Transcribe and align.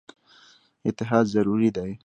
اتحاد 0.89 1.25
ضروري 1.33 1.69
دی. 1.75 1.91